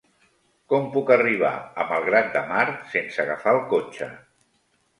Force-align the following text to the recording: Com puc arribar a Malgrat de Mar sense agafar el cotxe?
Com 0.71 0.87
puc 0.95 1.11
arribar 1.15 1.51
a 1.83 1.85
Malgrat 1.91 2.33
de 2.39 2.43
Mar 2.49 2.65
sense 2.97 3.23
agafar 3.27 3.57
el 3.61 3.65
cotxe? 3.77 4.13